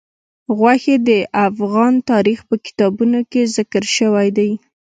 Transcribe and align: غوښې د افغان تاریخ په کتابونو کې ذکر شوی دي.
غوښې 0.57 0.95
د 1.07 1.09
افغان 1.47 1.93
تاریخ 2.11 2.39
په 2.49 2.55
کتابونو 2.65 3.19
کې 3.31 3.41
ذکر 3.55 3.83
شوی 3.97 4.27
دي. 4.37 4.51